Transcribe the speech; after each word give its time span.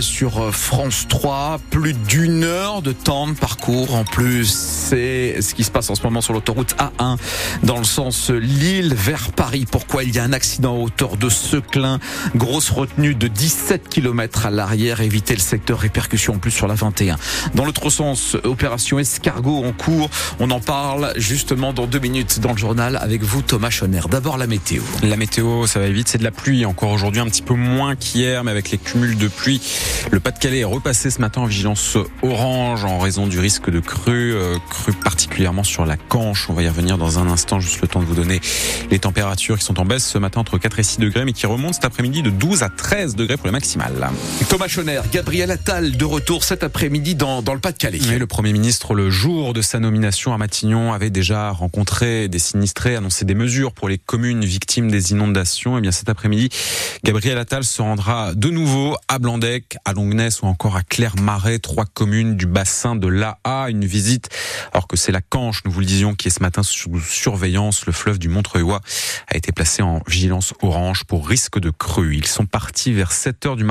sur 0.00 0.54
France 0.54 1.06
3, 1.08 1.60
plus 1.70 1.92
d'une 1.92 2.44
heure 2.44 2.82
de 2.82 2.92
temps 2.92 3.28
de 3.28 3.34
parcours 3.34 3.94
en 3.94 4.04
plus. 4.04 4.46
C'est 4.46 5.40
ce 5.40 5.54
qui 5.54 5.64
se 5.64 5.70
passe 5.70 5.90
en 5.90 5.94
ce 5.94 6.02
moment 6.02 6.20
sur 6.20 6.32
l'autoroute 6.32 6.74
A1 6.78 7.16
dans 7.62 7.78
le 7.78 7.84
sens 7.84 8.30
Lille 8.30 8.94
vers 8.94 9.32
Paris. 9.32 9.66
Pourquoi 9.70 10.04
il 10.04 10.14
y 10.14 10.18
a 10.18 10.24
un 10.24 10.32
accident 10.32 10.74
à 10.74 10.78
hauteur 10.78 11.16
de 11.16 11.28
Seclin? 11.28 11.98
Grosse 12.34 12.70
retenue 12.70 13.14
de 13.14 13.28
17 13.28 13.88
km 13.88 14.46
à 14.46 14.50
l'arrière. 14.50 15.00
Éviter 15.00 15.34
le 15.34 15.40
secteur 15.40 15.78
répercussion 15.78 16.34
en 16.34 16.38
plus 16.38 16.50
sur 16.50 16.66
la 16.66 16.74
21. 16.74 17.16
Dans 17.54 17.64
l'autre 17.64 17.90
sens, 17.90 18.36
opération 18.44 18.98
escargot 18.98 19.64
en 19.64 19.72
cours. 19.72 20.10
On 20.40 20.50
en 20.50 20.60
parle 20.60 21.12
justement 21.16 21.72
dans 21.72 21.86
deux 21.86 22.00
minutes 22.00 22.40
dans 22.40 22.52
le 22.52 22.58
journal 22.58 22.98
avec 23.00 23.22
vous 23.22 23.42
Thomas 23.42 23.70
Schoner. 23.70 24.00
D'abord 24.10 24.38
la 24.38 24.46
météo. 24.46 24.82
La 25.02 25.16
météo, 25.16 25.66
ça 25.66 25.78
va 25.80 25.88
vite, 25.88 26.08
c'est 26.08 26.18
de 26.18 26.24
la 26.24 26.30
pluie 26.30 26.64
encore 26.66 26.90
aujourd'hui, 26.90 27.20
un 27.20 27.26
petit 27.26 27.42
peu 27.42 27.54
moins 27.54 27.96
qu'hier, 27.96 28.44
mais 28.44 28.50
avec 28.50 28.70
les 28.70 28.78
cumuls 28.78 29.16
de 29.16 29.28
pluie. 29.28 29.60
Le 30.10 30.20
Pas-de-Calais 30.20 30.60
est 30.60 30.64
repassé 30.64 31.10
ce 31.10 31.20
matin 31.20 31.42
en 31.42 31.46
vigilance 31.46 31.96
orange 32.22 32.84
en 32.84 32.98
raison 32.98 33.26
du 33.26 33.38
risque 33.38 33.70
de 33.70 33.80
crue, 33.80 34.34
euh, 34.34 34.56
crue 34.70 34.92
particulièrement 34.92 35.64
sur 35.64 35.84
la 35.84 35.96
Canche. 35.96 36.48
On 36.50 36.52
va 36.52 36.62
y 36.62 36.68
revenir 36.68 36.98
dans 36.98 37.18
un 37.18 37.26
instant, 37.28 37.60
juste 37.60 37.80
le 37.80 37.88
temps 37.88 38.00
de 38.00 38.04
vous 38.04 38.14
donner 38.14 38.40
les 38.90 38.98
températures 38.98 39.58
qui 39.58 39.64
sont 39.64 39.80
en 39.80 39.84
baisse 39.84 40.06
ce 40.06 40.18
matin 40.18 40.40
entre 40.40 40.58
4 40.58 40.78
et 40.78 40.82
6 40.82 40.98
degrés, 40.98 41.24
mais 41.24 41.32
qui 41.32 41.46
remontent 41.46 41.72
cet 41.72 41.84
après-midi 41.84 42.22
de 42.22 42.30
12 42.30 42.62
à 42.62 42.68
13 42.68 43.16
degrés 43.16 43.36
pour 43.36 43.46
les 43.46 43.52
maximales. 43.52 44.10
Thomas 44.48 44.68
Schoner, 44.68 45.00
Gabriel 45.12 45.50
Attal 45.50 45.96
de 45.96 46.04
retour 46.04 46.44
cet 46.44 46.62
après-midi 46.62 47.14
dans, 47.14 47.42
dans 47.42 47.54
le 47.54 47.60
Pas-de-Calais. 47.60 47.98
le 47.98 48.26
Premier 48.26 48.52
ministre, 48.52 48.94
le 48.94 49.10
jour 49.10 49.52
de 49.52 49.62
sa 49.62 49.78
nomination 49.78 50.32
à 50.34 50.38
Matignon, 50.38 50.92
avait 50.92 51.10
déjà 51.10 51.50
rencontré 51.50 52.28
des 52.28 52.38
sinistrés, 52.38 52.96
annoncé 52.96 53.24
des 53.24 53.34
mesures 53.34 53.72
pour 53.72 53.88
les 53.88 53.98
communes 53.98 54.44
victimes 54.44 54.90
des 54.90 55.12
inondations. 55.12 55.76
Et 55.76 55.78
eh 55.78 55.82
bien 55.82 55.92
cet 55.92 56.08
après-midi, 56.08 56.50
Gabriel 57.04 57.38
Attal 57.38 57.64
se 57.64 57.82
rendra 57.82 58.34
de 58.34 58.48
nouveau 58.48 58.96
à 59.08 59.18
Blandec, 59.18 59.73
à 59.84 59.92
Longness 59.92 60.42
ou 60.42 60.46
encore 60.46 60.76
à 60.76 60.82
Clermarais, 60.82 61.58
trois 61.58 61.84
communes 61.84 62.36
du 62.36 62.46
bassin 62.46 62.96
de 62.96 63.08
l'AA. 63.08 63.70
Une 63.70 63.84
visite, 63.84 64.28
alors 64.72 64.86
que 64.86 64.96
c'est 64.96 65.12
la 65.12 65.20
Canche, 65.20 65.62
nous 65.64 65.70
vous 65.70 65.80
le 65.80 65.86
disions, 65.86 66.14
qui 66.14 66.28
est 66.28 66.30
ce 66.30 66.42
matin 66.42 66.62
sous 66.62 67.00
surveillance. 67.00 67.86
Le 67.86 67.92
fleuve 67.92 68.18
du 68.18 68.28
Montreuil 68.28 68.64
a 69.28 69.36
été 69.36 69.52
placé 69.52 69.82
en 69.82 70.00
vigilance 70.06 70.54
orange 70.62 71.04
pour 71.04 71.28
risque 71.28 71.58
de 71.58 71.70
crue. 71.70 72.16
Ils 72.16 72.26
sont 72.26 72.46
partis 72.46 72.92
vers 72.92 73.12
7 73.12 73.46
heures 73.46 73.56
du, 73.56 73.66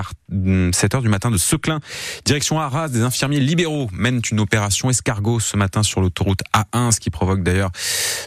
7 0.74 0.96
heures 0.96 1.02
du 1.02 1.10
matin 1.10 1.32
de 1.32 1.38
Seclin, 1.38 1.80
direction 2.26 2.60
Arras. 2.60 2.90
Des 2.90 3.02
infirmiers 3.02 3.40
libéraux 3.40 3.90
mènent 3.92 4.22
une 4.32 4.40
opération 4.40 4.90
escargot 4.90 5.40
ce 5.40 5.58
matin 5.58 5.84
sur 5.84 6.02
l'autoroute 6.02 6.42
A1, 6.54 6.92
ce 6.92 7.00
qui 7.00 7.10
provoque 7.10 7.44
d'ailleurs 7.44 7.72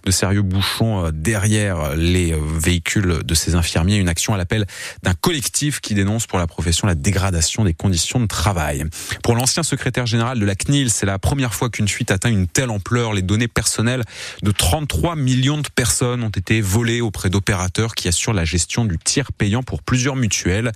de 0.05 0.11
sérieux 0.11 0.43
bouchons 0.43 1.07
euh, 1.07 1.11
derrière 1.13 1.95
les 1.95 2.33
euh, 2.33 2.39
véhicules 2.41 3.23
de 3.25 3.35
ces 3.35 3.55
infirmiers. 3.55 3.97
Une 3.97 4.09
action 4.09 4.35
à 4.35 4.37
l'appel 4.37 4.67
d'un 5.03 5.15
collectif 5.15 5.81
qui 5.81 5.95
dénonce 5.95 6.27
pour 6.27 6.39
la 6.39 6.47
profession 6.47 6.87
la 6.87 6.95
dégradation 6.95 7.65
des 7.67 7.75
conditions 7.75 8.21
de 8.21 8.27
travail. 8.27 8.85
Pour 9.23 9.35
l'ancien 9.35 9.63
secrétaire 9.63 10.07
général 10.07 10.39
de 10.39 10.45
la 10.47 10.55
CNIL, 10.55 10.91
c'est 10.91 11.07
la 11.07 11.19
première 11.19 11.55
fois 11.55 11.69
qu'une 11.69 11.89
fuite 11.89 12.11
atteint 12.11 12.31
une 12.31 12.47
telle 12.47 12.71
ampleur. 12.71 13.13
Les 13.13 13.23
données 13.23 13.49
personnelles 13.49 14.05
de 14.43 14.51
33 14.51 15.17
millions 15.17 15.59
de 15.59 15.69
personnes 15.69 16.23
ont 16.23 16.31
été 16.31 16.61
volées 16.61 17.01
auprès 17.01 17.31
d'opérateurs 17.31 17.95
qui 17.95 18.09
assurent 18.09 18.33
la 18.33 18.45
gestion 18.45 18.85
du 18.85 18.99
tiers 18.99 19.33
payant 19.33 19.63
pour 19.63 19.83
plusieurs 19.83 20.17
mutuelles. 20.17 20.73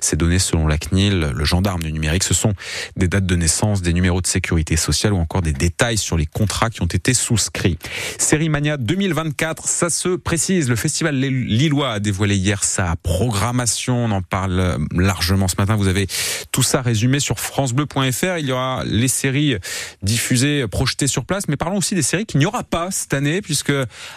Ces 0.00 0.16
données, 0.16 0.38
selon 0.38 0.66
la 0.66 0.78
CNIL, 0.78 1.32
le 1.34 1.44
gendarme 1.44 1.82
du 1.82 1.92
numérique, 1.92 2.24
ce 2.24 2.34
sont 2.34 2.54
des 2.96 3.08
dates 3.08 3.26
de 3.26 3.36
naissance, 3.36 3.82
des 3.82 3.92
numéros 3.92 4.20
de 4.20 4.26
sécurité 4.26 4.76
sociale 4.76 5.12
ou 5.12 5.18
encore 5.18 5.42
des 5.42 5.52
détails 5.52 5.98
sur 5.98 6.16
les 6.16 6.26
contrats 6.26 6.70
qui 6.70 6.82
ont 6.82 6.86
été 6.86 7.14
souscrits. 7.14 7.78
Série 8.18 8.48
Mania 8.48 8.76
2024, 8.76 9.66
ça 9.66 9.90
se 9.90 10.16
précise. 10.16 10.68
Le 10.68 10.76
festival 10.76 11.16
Lillois 11.16 11.92
a 11.92 12.00
dévoilé 12.00 12.36
hier 12.36 12.64
sa 12.64 12.94
programmation. 13.02 14.04
On 14.04 14.10
en 14.10 14.22
parle 14.22 14.78
largement 14.94 15.48
ce 15.48 15.56
matin. 15.58 15.76
Vous 15.76 15.88
avez 15.88 16.06
tout 16.52 16.62
ça 16.62 16.82
résumé 16.82 17.20
sur 17.20 17.38
francebleu.fr. 17.38 18.38
Il 18.38 18.46
y 18.46 18.52
aura 18.52 18.84
les 18.84 19.08
séries 19.08 19.56
diffusées, 20.02 20.66
projetées 20.68 21.06
sur 21.06 21.24
place, 21.24 21.48
mais 21.48 21.56
parlons 21.56 21.78
aussi 21.78 21.94
des 21.94 22.02
séries 22.02 22.26
qu'il 22.26 22.40
n'y 22.40 22.46
aura 22.46 22.64
pas 22.64 22.90
cette 22.90 23.14
année, 23.14 23.42
puisque 23.42 23.72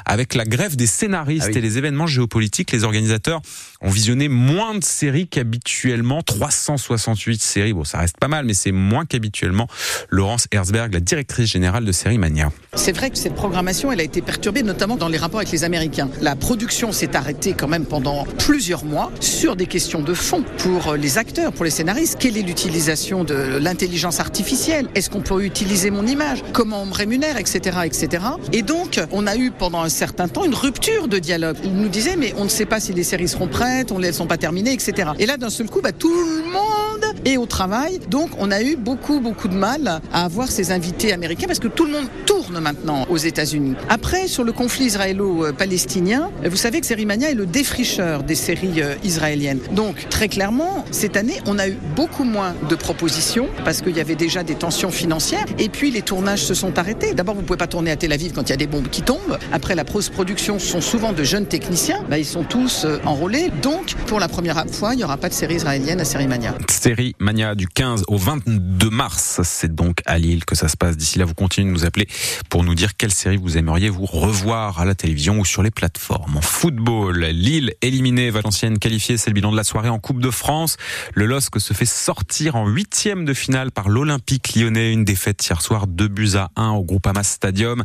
avec 0.05 0.35
la 0.35 0.45
grève 0.45 0.75
des 0.75 0.87
scénaristes 0.87 1.49
ah 1.53 1.57
et 1.57 1.61
les 1.61 1.77
événements 1.77 2.07
géopolitiques, 2.07 2.71
les 2.71 2.83
organisateurs 2.83 3.41
ont 3.81 3.89
visionné 3.89 4.27
moins 4.27 4.75
de 4.75 4.83
séries 4.83 5.27
qu'habituellement. 5.27 6.21
368 6.21 7.41
séries. 7.41 7.73
Bon, 7.73 7.83
ça 7.83 7.99
reste 7.99 8.17
pas 8.17 8.27
mal, 8.27 8.45
mais 8.45 8.53
c'est 8.53 8.71
moins 8.71 9.05
qu'habituellement. 9.05 9.67
Laurence 10.09 10.47
Herzberg, 10.51 10.93
la 10.93 10.99
directrice 10.99 11.49
générale 11.49 11.85
de 11.85 11.91
Série 11.91 12.17
Mania. 12.17 12.51
C'est 12.73 12.95
vrai 12.95 13.09
que 13.09 13.17
cette 13.17 13.35
programmation, 13.35 13.91
elle 13.91 13.99
a 13.99 14.03
été 14.03 14.21
perturbée, 14.21 14.63
notamment 14.63 14.95
dans 14.95 15.07
les 15.07 15.17
rapports 15.17 15.39
avec 15.39 15.51
les 15.51 15.63
Américains. 15.63 16.09
La 16.21 16.35
production 16.35 16.91
s'est 16.91 17.15
arrêtée 17.15 17.53
quand 17.53 17.67
même 17.67 17.85
pendant 17.85 18.25
plusieurs 18.37 18.85
mois 18.85 19.11
sur 19.19 19.55
des 19.55 19.65
questions 19.65 20.01
de 20.01 20.13
fond 20.13 20.43
pour 20.57 20.93
les 20.93 21.17
acteurs, 21.17 21.51
pour 21.51 21.65
les 21.65 21.71
scénaristes. 21.71 22.00
Quelle 22.19 22.35
est 22.35 22.41
l'utilisation 22.41 23.23
de 23.23 23.59
l'intelligence 23.61 24.19
artificielle? 24.19 24.87
Est-ce 24.95 25.11
qu'on 25.11 25.21
peut 25.21 25.43
utiliser 25.43 25.91
mon 25.91 26.07
image? 26.07 26.43
Comment 26.51 26.81
on 26.81 26.85
me 26.87 26.93
rémunère, 26.93 27.37
etc., 27.37 27.77
etc. 27.85 28.23
Et 28.51 28.63
donc, 28.63 28.99
on 29.11 29.27
a 29.27 29.35
eu 29.35 29.51
pendant 29.51 29.81
un 29.81 29.89
certain 29.89 30.27
temps 30.27 30.43
une 30.43 30.55
rupture 30.55 31.07
de 31.07 31.19
dialogue. 31.19 31.57
Ils 31.63 31.75
nous 31.75 31.89
disaient, 31.89 32.15
mais 32.15 32.33
on 32.37 32.45
ne 32.45 32.49
sait 32.49 32.65
pas 32.65 32.79
si 32.79 32.93
les 32.93 33.03
séries 33.03 33.27
seront 33.27 33.47
prêtes, 33.47 33.91
on 33.91 33.99
ne 33.99 34.11
sont 34.11 34.25
pas 34.25 34.37
terminées, 34.37 34.73
etc. 34.73 35.11
Et 35.19 35.27
là, 35.27 35.37
d'un 35.37 35.51
seul 35.51 35.69
coup, 35.69 35.81
bah, 35.81 35.91
tout 35.91 36.09
le 36.09 36.51
monde 36.51 36.80
est 37.25 37.37
au 37.37 37.45
travail. 37.45 37.99
Donc, 38.09 38.29
on 38.37 38.51
a 38.51 38.61
eu 38.61 38.75
beaucoup, 38.75 39.19
beaucoup 39.19 39.47
de 39.47 39.55
mal 39.55 40.01
à 40.13 40.25
avoir 40.25 40.49
ces 40.49 40.71
invités 40.71 41.13
américains 41.13 41.47
parce 41.47 41.59
que 41.59 41.67
tout 41.67 41.85
le 41.85 41.91
monde 41.91 42.07
tourne 42.25 42.59
maintenant 42.59 43.05
aux 43.09 43.17
États-Unis. 43.17 43.75
Après, 43.89 44.27
sur 44.27 44.43
le 44.43 44.51
conflit 44.51 44.85
israélo-palestinien, 44.85 46.29
vous 46.43 46.55
savez 46.57 46.81
que 46.81 46.85
Sérimania 46.85 47.31
est 47.31 47.35
le 47.35 47.45
défricheur 47.45 48.23
des 48.23 48.35
séries 48.35 48.81
euh, 48.81 48.95
israéliennes. 49.03 49.59
Donc, 49.71 50.09
très 50.09 50.27
clairement, 50.27 50.85
cette 50.91 51.17
année, 51.17 51.39
on 51.45 51.59
a 51.59 51.67
eu 51.67 51.77
beaucoup 51.95 52.23
moins 52.23 52.55
de 52.69 52.75
propositions 52.75 53.47
parce 53.63 53.81
qu'il 53.81 53.95
y 53.95 54.01
avait 54.01 54.15
déjà 54.15 54.43
des 54.43 54.55
tensions 54.55 54.91
financières. 54.91 55.45
Et 55.59 55.69
puis, 55.69 55.91
les 55.91 56.01
tournages 56.01 56.43
se 56.43 56.53
sont 56.53 56.77
arrêtés. 56.77 57.13
D'abord, 57.13 57.35
vous 57.35 57.41
ne 57.41 57.45
pouvez 57.45 57.57
pas 57.57 57.67
tourner 57.67 57.91
à 57.91 57.95
Tel 57.95 58.11
Aviv 58.11 58.33
quand 58.33 58.43
il 58.43 58.49
y 58.49 58.53
a 58.53 58.57
des 58.57 58.67
bombes 58.67 58.89
qui 58.89 59.01
tombent. 59.01 59.37
Après, 59.51 59.75
la 59.75 59.85
post-production 59.85 60.59
sont 60.59 60.81
souvent 60.81 61.13
de 61.13 61.23
jeunes 61.23 61.45
techniciens. 61.45 62.03
Bah, 62.09 62.17
ils 62.17 62.25
sont 62.25 62.43
tous 62.43 62.85
euh, 62.85 62.99
enrôlés. 63.05 63.51
Donc, 63.61 63.95
pour 64.07 64.19
la 64.19 64.27
première 64.27 64.65
fois, 64.71 64.93
il 64.93 64.97
n'y 64.97 65.03
aura 65.03 65.17
pas 65.17 65.29
de 65.29 65.33
série 65.33 65.55
israélienne 65.55 65.99
à 65.99 66.05
Sérimania. 66.05 66.53
Série 66.69 67.10
Mania 67.19 67.55
du 67.55 67.67
15 67.67 68.05
au 68.07 68.17
22 68.17 68.89
mars. 68.89 69.41
C'est 69.43 69.73
donc 69.73 70.01
à 70.05 70.17
Lille 70.17 70.45
que 70.45 70.55
ça 70.55 70.67
se 70.67 70.77
passe. 70.77 70.97
D'ici 70.97 71.19
là, 71.19 71.25
vous 71.25 71.33
continuez 71.33 71.67
de 71.67 71.73
nous 71.73 71.85
appeler 71.85 72.07
pour 72.49 72.63
nous 72.63 72.75
dire 72.75 72.95
quelle 72.95 73.11
série 73.11 73.37
vous 73.37 73.57
aimeriez 73.57 73.89
vous 73.89 74.05
revoir 74.05 74.79
à 74.79 74.85
la 74.85 74.95
télévision 74.95 75.39
ou 75.39 75.45
sur 75.45 75.63
les 75.63 75.71
plateformes. 75.71 76.37
En 76.37 76.41
football, 76.41 77.25
Lille 77.25 77.73
éliminée, 77.81 78.29
Valenciennes 78.29 78.79
qualifiée, 78.79 79.17
c'est 79.17 79.29
le 79.29 79.33
bilan 79.33 79.51
de 79.51 79.57
la 79.57 79.63
soirée 79.63 79.89
en 79.89 79.99
Coupe 79.99 80.19
de 80.19 80.31
France. 80.31 80.77
Le 81.13 81.25
LOSC 81.25 81.59
se 81.59 81.73
fait 81.73 81.85
sortir 81.85 82.55
en 82.55 82.67
huitième 82.67 83.25
de 83.25 83.33
finale 83.33 83.71
par 83.71 83.89
l'Olympique 83.89 84.55
lyonnais. 84.55 84.91
Une 84.91 85.05
défaite 85.05 85.45
hier 85.45 85.61
soir, 85.61 85.87
2 85.87 86.07
buts 86.07 86.35
à 86.35 86.49
1 86.55 86.71
au 86.71 86.83
Groupama 86.83 87.23
Stadium. 87.23 87.83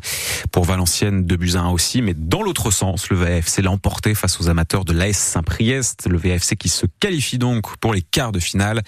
Pour 0.52 0.64
Valenciennes, 0.64 1.24
2 1.24 1.36
buts 1.36 1.52
à 1.54 1.60
1 1.60 1.70
aussi, 1.70 2.02
mais 2.02 2.14
dans 2.14 2.42
l'autre 2.42 2.70
sens, 2.70 3.08
le 3.10 3.16
VFC 3.16 3.62
l'a 3.62 3.70
emporté 3.70 4.14
face 4.14 4.40
aux 4.40 4.48
amateurs 4.48 4.84
de 4.84 4.92
l'AS 4.92 5.16
Saint-Priest. 5.16 6.06
Le 6.08 6.18
VFC 6.18 6.56
qui 6.56 6.68
se 6.68 6.86
qualifie 7.00 7.38
donc 7.38 7.76
pour 7.78 7.94
les 7.94 8.02
quarts 8.02 8.32
de 8.32 8.40
finale. 8.40 8.82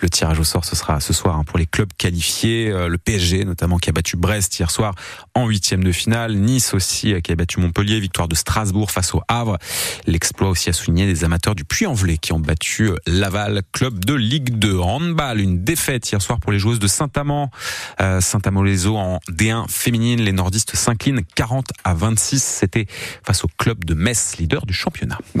Le 0.00 0.10
tirage 0.10 0.38
au 0.38 0.44
sort, 0.44 0.64
ce 0.64 0.76
sera 0.76 1.00
ce 1.00 1.12
soir 1.12 1.36
hein, 1.36 1.44
pour 1.44 1.58
les 1.58 1.66
clubs 1.66 1.92
qualifiés. 1.96 2.70
Euh, 2.70 2.88
le 2.88 2.98
PSG 2.98 3.44
notamment 3.44 3.78
qui 3.78 3.90
a 3.90 3.92
battu 3.92 4.16
Brest 4.16 4.58
hier 4.58 4.70
soir 4.70 4.94
en 5.34 5.46
huitième 5.46 5.84
de 5.84 5.92
finale. 5.92 6.36
Nice 6.36 6.74
aussi 6.74 7.12
euh, 7.12 7.20
qui 7.20 7.32
a 7.32 7.36
battu 7.36 7.60
Montpellier. 7.60 8.00
Victoire 8.00 8.28
de 8.28 8.34
Strasbourg 8.34 8.90
face 8.90 9.14
au 9.14 9.22
Havre. 9.28 9.58
L'exploit 10.06 10.50
aussi 10.50 10.70
a 10.70 10.72
souligné 10.72 11.06
des 11.06 11.24
amateurs 11.24 11.54
du 11.54 11.64
Puy-en-Velay 11.64 12.18
qui 12.18 12.32
ont 12.32 12.40
battu 12.40 12.90
euh, 12.90 12.96
Laval, 13.06 13.62
club 13.72 14.04
de 14.04 14.14
Ligue 14.14 14.58
2. 14.58 14.78
Handball, 14.78 15.40
une 15.40 15.64
défaite 15.64 16.10
hier 16.10 16.20
soir 16.20 16.40
pour 16.40 16.52
les 16.52 16.58
joueuses 16.58 16.78
de 16.78 16.86
Saint-Amand. 16.86 17.50
Saint-Amand-les-Eaux 17.98 18.96
en 18.96 19.20
D1 19.30 19.68
féminine. 19.68 20.20
Les 20.20 20.32
nordistes 20.32 20.76
s'inclinent 20.76 21.22
40 21.34 21.72
à 21.84 21.94
26. 21.94 22.42
C'était 22.42 22.86
face 23.24 23.44
au 23.44 23.48
club 23.58 23.84
de 23.84 23.94
Metz, 23.94 24.36
leader 24.38 24.66
du 24.66 24.74
championnat. 24.74 25.18